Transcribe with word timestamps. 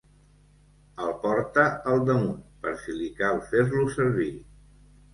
El 1.07 1.13
porta 1.25 1.67
al 1.93 2.03
damunt, 2.09 2.41
per 2.65 2.75
si 2.87 2.99
li 2.99 3.13
cal 3.23 3.41
fer-lo 3.53 3.89
servir. 4.01 4.31